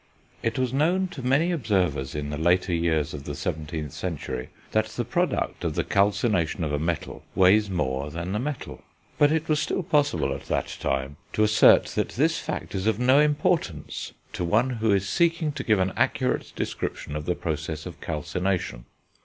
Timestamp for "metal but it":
8.39-9.47